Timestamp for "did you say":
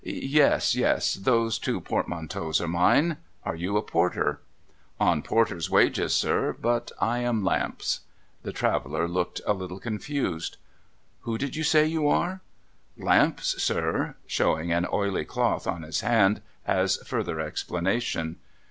11.37-11.85